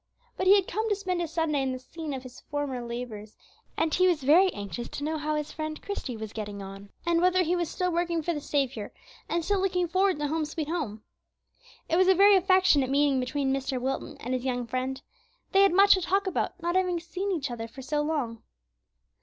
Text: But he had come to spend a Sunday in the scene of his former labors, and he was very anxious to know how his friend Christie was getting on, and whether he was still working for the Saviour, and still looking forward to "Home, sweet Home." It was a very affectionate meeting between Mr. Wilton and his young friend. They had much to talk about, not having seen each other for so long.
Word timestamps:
But 0.35 0.47
he 0.47 0.55
had 0.55 0.67
come 0.67 0.89
to 0.89 0.95
spend 0.95 1.21
a 1.21 1.27
Sunday 1.27 1.61
in 1.61 1.73
the 1.73 1.77
scene 1.77 2.11
of 2.15 2.23
his 2.23 2.39
former 2.49 2.81
labors, 2.83 3.37
and 3.77 3.93
he 3.93 4.07
was 4.07 4.23
very 4.23 4.51
anxious 4.51 4.89
to 4.89 5.03
know 5.03 5.19
how 5.19 5.35
his 5.35 5.51
friend 5.51 5.79
Christie 5.79 6.17
was 6.17 6.33
getting 6.33 6.59
on, 6.59 6.89
and 7.05 7.21
whether 7.21 7.43
he 7.43 7.55
was 7.55 7.69
still 7.69 7.91
working 7.91 8.23
for 8.23 8.33
the 8.33 8.41
Saviour, 8.41 8.91
and 9.29 9.45
still 9.45 9.59
looking 9.61 9.87
forward 9.87 10.17
to 10.17 10.27
"Home, 10.27 10.43
sweet 10.43 10.69
Home." 10.69 11.03
It 11.87 11.97
was 11.97 12.07
a 12.07 12.15
very 12.15 12.35
affectionate 12.35 12.89
meeting 12.89 13.19
between 13.19 13.53
Mr. 13.53 13.79
Wilton 13.79 14.17
and 14.21 14.33
his 14.33 14.43
young 14.43 14.65
friend. 14.65 14.99
They 15.51 15.61
had 15.61 15.71
much 15.71 15.93
to 15.93 16.01
talk 16.01 16.25
about, 16.25 16.59
not 16.59 16.75
having 16.75 16.99
seen 16.99 17.31
each 17.31 17.51
other 17.51 17.67
for 17.67 17.83
so 17.83 18.01
long. 18.01 18.41